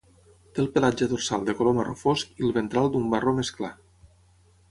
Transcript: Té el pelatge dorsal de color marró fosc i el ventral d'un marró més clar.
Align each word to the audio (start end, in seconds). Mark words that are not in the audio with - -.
Té 0.53 0.61
el 0.61 0.69
pelatge 0.77 1.07
dorsal 1.11 1.43
de 1.49 1.55
color 1.59 1.75
marró 1.79 1.93
fosc 2.01 2.41
i 2.43 2.47
el 2.49 2.55
ventral 2.57 2.91
d'un 2.95 3.07
marró 3.13 3.35
més 3.41 3.55
clar. 3.59 3.73